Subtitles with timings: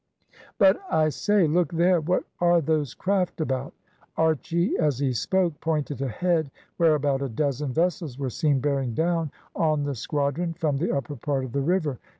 [0.57, 1.45] "But, I say!
[1.45, 2.01] look there!
[2.01, 3.71] what are those craft about?"
[4.17, 9.29] Archy, as he spoke, pointed ahead, where about a dozen vessels were seen bearing down
[9.55, 11.99] on the squadron from the upper part of the river.